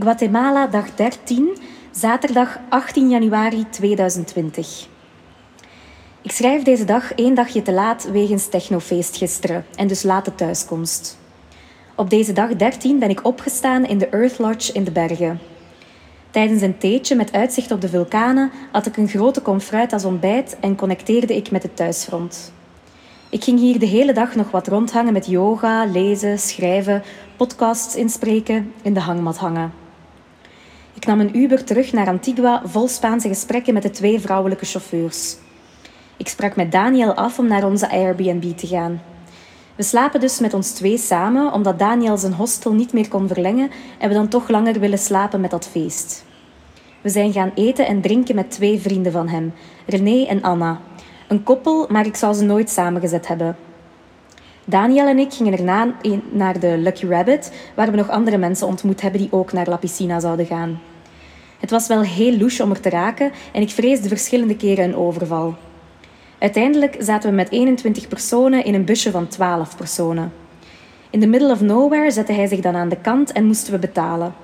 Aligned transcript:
Guatemala, 0.00 0.66
dag 0.66 0.94
13, 0.94 1.56
zaterdag 1.90 2.58
18 2.68 3.08
januari 3.08 3.64
2020. 3.70 4.86
Ik 6.22 6.30
schrijf 6.30 6.62
deze 6.62 6.84
dag 6.84 7.12
één 7.12 7.34
dagje 7.34 7.62
te 7.62 7.72
laat 7.72 8.10
wegens 8.10 8.48
technofeest 8.48 9.16
gisteren 9.16 9.64
en 9.74 9.86
dus 9.86 10.02
late 10.02 10.34
thuiskomst. 10.34 11.18
Op 11.94 12.10
deze 12.10 12.32
dag 12.32 12.56
13 12.56 12.98
ben 12.98 13.10
ik 13.10 13.26
opgestaan 13.26 13.84
in 13.84 13.98
de 13.98 14.08
Earth 14.08 14.38
Lodge 14.38 14.72
in 14.72 14.84
de 14.84 14.90
bergen. 14.90 15.40
Tijdens 16.30 16.62
een 16.62 16.78
theetje 16.78 17.14
met 17.14 17.32
uitzicht 17.32 17.72
op 17.72 17.80
de 17.80 17.88
vulkanen 17.88 18.50
had 18.72 18.86
ik 18.86 18.96
een 18.96 19.08
grote 19.08 19.40
kom 19.40 19.60
fruit 19.60 19.92
als 19.92 20.04
ontbijt 20.04 20.56
en 20.60 20.76
connecteerde 20.76 21.36
ik 21.36 21.50
met 21.50 21.62
het 21.62 21.76
thuisfront. 21.76 22.52
Ik 23.30 23.44
ging 23.44 23.58
hier 23.58 23.78
de 23.78 23.86
hele 23.86 24.12
dag 24.12 24.34
nog 24.34 24.50
wat 24.50 24.68
rondhangen 24.68 25.12
met 25.12 25.26
yoga, 25.26 25.84
lezen, 25.84 26.38
schrijven, 26.38 27.02
podcasts 27.36 27.96
inspreken, 27.96 28.72
in 28.82 28.94
de 28.94 29.00
hangmat 29.00 29.36
hangen. 29.38 29.79
Ik 31.00 31.06
nam 31.06 31.20
een 31.20 31.36
Uber 31.36 31.64
terug 31.64 31.92
naar 31.92 32.06
Antigua 32.06 32.62
vol 32.64 32.88
Spaanse 32.88 33.28
gesprekken 33.28 33.74
met 33.74 33.82
de 33.82 33.90
twee 33.90 34.20
vrouwelijke 34.20 34.64
chauffeurs. 34.64 35.36
Ik 36.16 36.28
sprak 36.28 36.56
met 36.56 36.72
Daniel 36.72 37.14
af 37.14 37.38
om 37.38 37.46
naar 37.46 37.64
onze 37.64 37.90
Airbnb 37.90 38.56
te 38.56 38.66
gaan. 38.66 39.02
We 39.76 39.82
slapen 39.82 40.20
dus 40.20 40.38
met 40.38 40.54
ons 40.54 40.72
twee 40.72 40.98
samen, 40.98 41.52
omdat 41.52 41.78
Daniel 41.78 42.16
zijn 42.16 42.32
hostel 42.32 42.72
niet 42.72 42.92
meer 42.92 43.08
kon 43.08 43.28
verlengen 43.28 43.70
en 43.98 44.08
we 44.08 44.14
dan 44.14 44.28
toch 44.28 44.48
langer 44.48 44.80
willen 44.80 44.98
slapen 44.98 45.40
met 45.40 45.50
dat 45.50 45.68
feest. 45.68 46.24
We 47.00 47.08
zijn 47.08 47.32
gaan 47.32 47.52
eten 47.54 47.86
en 47.86 48.00
drinken 48.00 48.34
met 48.34 48.50
twee 48.50 48.80
vrienden 48.80 49.12
van 49.12 49.28
hem, 49.28 49.52
René 49.86 50.24
en 50.26 50.42
Anna. 50.42 50.80
Een 51.28 51.42
koppel, 51.42 51.86
maar 51.88 52.06
ik 52.06 52.16
zou 52.16 52.34
ze 52.34 52.44
nooit 52.44 52.70
samengezet 52.70 53.28
hebben. 53.28 53.56
Daniel 54.64 55.06
en 55.06 55.18
ik 55.18 55.32
gingen 55.32 55.58
erna 55.58 55.94
naar 56.30 56.60
de 56.60 56.76
Lucky 56.78 57.06
Rabbit, 57.06 57.52
waar 57.74 57.90
we 57.90 57.96
nog 57.96 58.08
andere 58.08 58.38
mensen 58.38 58.66
ontmoet 58.66 59.00
hebben 59.00 59.20
die 59.20 59.32
ook 59.32 59.52
naar 59.52 59.68
La 59.68 59.76
Piscina 59.76 60.20
zouden 60.20 60.46
gaan. 60.46 60.80
Het 61.60 61.70
was 61.70 61.86
wel 61.86 62.02
heel 62.02 62.36
louche 62.36 62.62
om 62.62 62.70
er 62.70 62.80
te 62.80 62.88
raken 62.88 63.32
en 63.52 63.62
ik 63.62 63.70
vreesde 63.70 64.08
verschillende 64.08 64.56
keren 64.56 64.84
een 64.84 64.96
overval. 64.96 65.54
Uiteindelijk 66.38 66.96
zaten 66.98 67.30
we 67.30 67.36
met 67.36 67.50
21 67.50 68.08
personen 68.08 68.64
in 68.64 68.74
een 68.74 68.84
busje 68.84 69.10
van 69.10 69.28
12 69.28 69.76
personen. 69.76 70.32
In 71.10 71.20
the 71.20 71.26
middle 71.26 71.50
of 71.50 71.60
nowhere 71.60 72.10
zette 72.10 72.32
hij 72.32 72.46
zich 72.46 72.60
dan 72.60 72.76
aan 72.76 72.88
de 72.88 73.00
kant 73.00 73.32
en 73.32 73.44
moesten 73.44 73.72
we 73.72 73.78
betalen. 73.78 74.34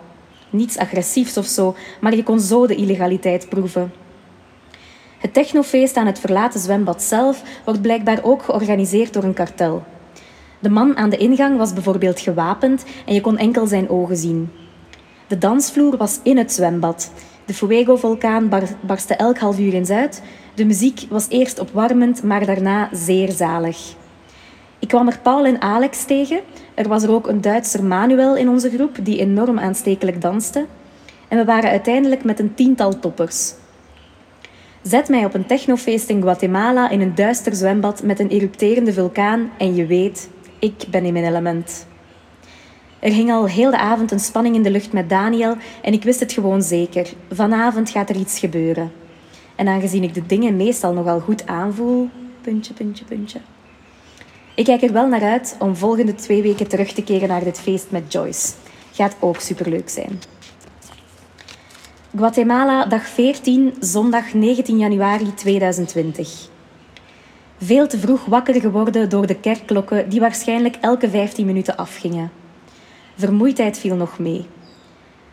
Niets 0.51 0.79
agressiefs 0.79 1.37
of 1.37 1.47
zo, 1.47 1.75
maar 2.01 2.17
je 2.17 2.23
kon 2.23 2.41
zo 2.41 2.67
de 2.67 2.75
illegaliteit 2.75 3.49
proeven. 3.49 3.93
Het 5.19 5.35
technofeest 5.35 5.97
aan 5.97 6.07
het 6.07 6.21
verlaten 6.21 6.61
zwembad 6.61 7.03
zelf 7.03 7.43
wordt 7.65 7.83
blijkbaar 7.83 8.19
ook 8.23 8.43
georganiseerd 8.43 9.13
door 9.13 9.23
een 9.23 9.35
kartel. 9.35 9.85
De 10.59 10.71
man 10.71 10.97
aan 10.97 11.11
de 11.11 11.17
ingang 11.17 11.57
was 11.57 11.73
bijvoorbeeld 11.73 12.21
gewapend 12.21 12.85
en 13.07 13.15
je 13.15 13.21
kon 13.21 13.39
enkel 13.39 13.67
zijn 13.67 13.89
ogen 13.89 14.17
zien. 14.17 14.51
De 15.27 15.39
dansvloer 15.39 15.97
was 15.97 16.21
in 16.23 16.37
het 16.37 16.53
zwembad. 16.53 17.11
De 17.45 17.55
Fuego-vulkaan 17.55 18.49
barstte 18.81 19.15
elk 19.15 19.39
half 19.39 19.59
uur 19.59 19.75
eens 19.75 19.91
uit. 19.91 20.23
De 20.55 20.65
muziek 20.65 21.07
was 21.09 21.27
eerst 21.29 21.59
opwarmend, 21.59 22.23
maar 22.23 22.47
daarna 22.47 22.89
zeer 22.93 23.31
zalig. 23.31 23.95
Ik 24.79 24.89
kwam 24.89 25.09
er 25.09 25.19
Paul 25.23 25.45
en 25.45 25.61
Alex 25.61 26.05
tegen. 26.05 26.41
Er 26.75 26.89
was 26.89 27.03
er 27.03 27.11
ook 27.11 27.29
een 27.29 27.41
Duitser 27.41 27.85
Manuel 27.85 28.37
in 28.37 28.49
onze 28.49 28.71
groep 28.71 28.97
die 29.03 29.19
enorm 29.19 29.59
aanstekelijk 29.59 30.21
danste. 30.21 30.67
En 31.29 31.39
we 31.39 31.45
waren 31.45 31.71
uiteindelijk 31.71 32.25
met 32.25 32.41
een 32.41 32.55
tiental 32.55 32.99
toppers. 32.99 33.55
Zet 34.83 35.09
mij 35.09 35.25
op 35.25 35.35
een 35.35 35.47
technofeest 35.47 36.09
in 36.09 36.23
Guatemala 36.23 36.91
in 36.91 37.01
een 37.01 37.15
duister 37.15 37.55
zwembad 37.55 38.03
met 38.03 38.21
een 38.21 38.29
erupterende 38.29 38.93
vulkaan 38.93 39.51
en 39.59 39.75
je 39.75 39.87
weet, 39.87 40.31
ik 40.59 40.85
ben 40.91 41.05
in 41.05 41.13
mijn 41.13 41.25
element. 41.25 41.87
Er 43.07 43.13
hing 43.13 43.31
al 43.31 43.47
heel 43.47 43.71
de 43.71 43.79
avond 43.79 44.11
een 44.11 44.21
spanning 44.21 44.55
in 44.55 44.63
de 44.63 44.71
lucht 44.71 44.93
met 44.93 45.09
Daniel 45.09 45.57
en 45.83 45.93
ik 45.93 46.03
wist 46.03 46.21
het 46.21 46.33
gewoon 46.33 46.63
zeker. 46.63 47.13
Vanavond 47.31 47.91
gaat 47.91 48.09
er 48.09 48.17
iets 48.17 48.39
gebeuren. 48.39 48.93
En 49.57 49.69
aangezien 49.69 50.03
ik 50.03 50.15
de 50.15 50.27
dingen 50.27 50.57
meestal 50.57 50.93
nogal 50.93 51.21
goed 51.21 51.47
aanvoel, 51.47 52.09
puntje, 52.41 52.75
puntje, 52.75 53.05
puntje. 53.05 53.41
Ik 54.55 54.65
kijk 54.65 54.83
er 54.83 54.93
wel 54.93 55.07
naar 55.07 55.23
uit 55.23 55.57
om 55.59 55.77
volgende 55.77 56.15
twee 56.15 56.43
weken 56.43 56.69
terug 56.69 56.93
te 56.93 57.03
keren 57.03 57.29
naar 57.29 57.45
dit 57.45 57.61
feest 57.61 57.91
met 57.91 58.13
Joyce. 58.13 58.53
Gaat 58.93 59.17
ook 59.21 59.41
superleuk 59.41 59.89
zijn. 59.89 60.21
Guatemala, 62.17 62.85
dag 62.85 63.07
14, 63.07 63.75
zondag 63.81 64.35
19 64.35 64.79
januari 64.79 65.35
2020. 65.35 66.49
Veel 67.59 67.87
te 67.87 67.99
vroeg 67.99 68.25
wakker 68.25 68.61
geworden 68.61 69.09
door 69.09 69.27
de 69.27 69.41
kerkklokken 69.41 70.09
die 70.09 70.21
waarschijnlijk 70.21 70.77
elke 70.81 71.11
15 71.11 71.47
minuten 71.47 71.77
afgingen. 71.77 72.45
Vermoeidheid 73.19 73.79
viel 73.79 73.97
nog 73.97 74.19
mee. 74.19 74.47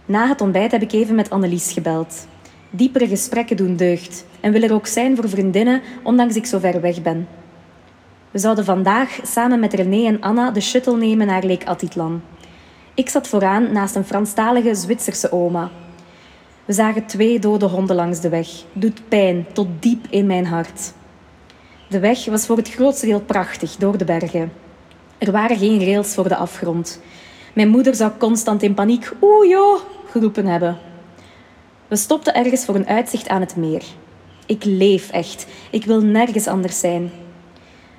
Na 0.05 0.27
het 0.27 0.41
ontbijt 0.41 0.71
heb 0.71 0.81
ik 0.81 0.91
even 0.91 1.15
met 1.15 1.29
Annelies 1.29 1.71
gebeld. 1.71 2.27
Diepere 2.69 3.07
gesprekken 3.07 3.57
doen 3.57 3.75
deugd 3.75 4.25
en 4.39 4.51
wil 4.51 4.61
er 4.61 4.73
ook 4.73 4.87
zijn 4.87 5.15
voor 5.15 5.29
vriendinnen, 5.29 5.81
ondanks 6.03 6.35
ik 6.35 6.45
zo 6.45 6.59
ver 6.59 6.81
weg 6.81 7.01
ben. 7.01 7.27
We 8.31 8.39
zouden 8.39 8.65
vandaag 8.65 9.19
samen 9.23 9.59
met 9.59 9.73
René 9.73 10.05
en 10.05 10.21
Anna 10.21 10.51
de 10.51 10.61
shuttle 10.61 10.97
nemen 10.97 11.27
naar 11.27 11.45
Lake 11.45 11.65
Atitlan. 11.65 12.21
Ik 12.93 13.09
zat 13.09 13.27
vooraan 13.27 13.71
naast 13.71 13.95
een 13.95 14.05
Franstalige 14.05 14.75
Zwitserse 14.75 15.31
oma. 15.31 15.71
We 16.65 16.73
zagen 16.73 17.05
twee 17.05 17.39
dode 17.39 17.65
honden 17.65 17.95
langs 17.95 18.19
de 18.19 18.29
weg. 18.29 18.47
Doet 18.73 19.01
pijn 19.07 19.45
tot 19.53 19.67
diep 19.79 20.07
in 20.09 20.25
mijn 20.25 20.45
hart. 20.45 20.93
De 21.89 21.99
weg 21.99 22.25
was 22.25 22.45
voor 22.45 22.57
het 22.57 22.69
grootste 22.69 23.05
deel 23.05 23.21
prachtig 23.21 23.75
door 23.75 23.97
de 23.97 24.05
bergen. 24.05 24.51
Er 25.17 25.31
waren 25.31 25.57
geen 25.57 25.85
rails 25.85 26.13
voor 26.13 26.27
de 26.27 26.35
afgrond. 26.35 27.01
Mijn 27.53 27.69
moeder 27.69 27.95
zou 27.95 28.11
constant 28.17 28.63
in 28.63 28.73
paniek 28.73 29.11
oeh 29.21 29.49
joh 29.49 29.79
geroepen 30.09 30.45
hebben. 30.45 30.77
We 31.87 31.95
stopten 31.95 32.33
ergens 32.33 32.65
voor 32.65 32.75
een 32.75 32.87
uitzicht 32.87 33.27
aan 33.27 33.41
het 33.41 33.55
meer. 33.55 33.83
Ik 34.45 34.63
leef 34.63 35.09
echt. 35.09 35.47
Ik 35.71 35.85
wil 35.85 36.01
nergens 36.01 36.47
anders 36.47 36.79
zijn. 36.79 37.11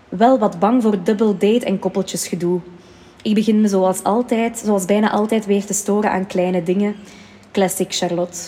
Wel 0.09 0.39
wat 0.39 0.59
bang 0.59 0.83
voor 0.83 1.03
dubbel 1.03 1.33
date 1.33 1.65
en 1.65 1.79
koppeltjesgedoe. 1.79 2.61
Ik 3.23 3.35
begin 3.35 3.61
me 3.61 3.69
zoals 3.69 4.03
altijd, 4.03 4.59
zoals 4.65 4.85
bijna 4.85 5.11
altijd, 5.11 5.47
weer 5.47 5.65
te 5.65 5.75
storen 5.75 6.11
aan 6.11 6.27
kleine 6.27 6.63
dingen. 6.63 6.95
Classic 7.53 7.95
Charlotte. 7.95 8.39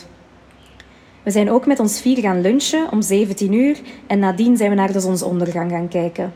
We 1.23 1.31
zijn 1.31 1.51
ook 1.51 1.67
met 1.67 1.81
ons 1.81 2.01
vier 2.01 2.19
gaan 2.19 2.41
lunchen 2.41 2.93
om 2.93 3.03
17 3.03 3.53
uur 3.53 3.81
en 4.07 4.19
nadien 4.19 4.57
zijn 4.57 4.71
we 4.71 4.77
naar 4.77 4.93
de 4.93 5.01
zonsondergang 5.01 5.71
gaan 5.71 5.89
kijken. 5.89 6.33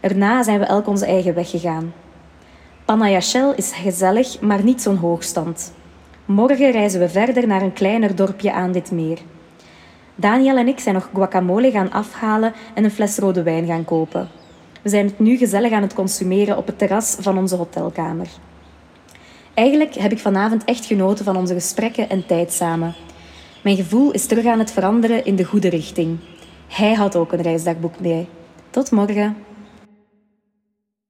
Erna 0.00 0.42
zijn 0.42 0.58
we 0.58 0.64
elk 0.64 0.86
onze 0.86 1.06
eigen 1.06 1.34
weg 1.34 1.50
gegaan. 1.50 1.92
Panayachel 2.84 3.54
is 3.54 3.72
gezellig, 3.72 4.40
maar 4.40 4.64
niet 4.64 4.82
zo'n 4.82 4.96
hoogstand. 4.96 5.72
Morgen 6.24 6.70
reizen 6.70 7.00
we 7.00 7.08
verder 7.08 7.46
naar 7.46 7.62
een 7.62 7.72
kleiner 7.72 8.16
dorpje 8.16 8.52
aan 8.52 8.72
dit 8.72 8.90
meer. 8.90 9.18
Daniel 10.14 10.56
en 10.56 10.68
ik 10.68 10.78
zijn 10.80 10.94
nog 10.94 11.10
guacamole 11.14 11.70
gaan 11.70 11.92
afhalen 11.92 12.52
en 12.74 12.84
een 12.84 12.90
fles 12.90 13.18
rode 13.18 13.42
wijn 13.42 13.66
gaan 13.66 13.84
kopen. 13.84 14.28
We 14.82 14.88
zijn 14.88 15.06
het 15.06 15.18
nu 15.18 15.36
gezellig 15.36 15.72
aan 15.72 15.82
het 15.82 15.94
consumeren 15.94 16.56
op 16.56 16.66
het 16.66 16.78
terras 16.78 17.16
van 17.20 17.38
onze 17.38 17.56
hotelkamer. 17.56 18.28
Eigenlijk 19.54 19.94
heb 19.94 20.12
ik 20.12 20.18
vanavond 20.18 20.64
echt 20.64 20.84
genoten 20.84 21.24
van 21.24 21.36
onze 21.36 21.54
gesprekken 21.54 22.08
en 22.08 22.26
tijd 22.26 22.52
samen. 22.52 22.94
Mijn 23.62 23.76
gevoel 23.76 24.10
is 24.10 24.26
terug 24.26 24.46
aan 24.46 24.58
het 24.58 24.72
veranderen 24.72 25.24
in 25.24 25.36
de 25.36 25.44
goede 25.44 25.68
richting. 25.68 26.18
Hij 26.68 26.94
had 26.94 27.16
ook 27.16 27.32
een 27.32 27.42
reisdagboek 27.42 28.00
mee. 28.00 28.28
Tot 28.70 28.90
morgen. 28.90 29.36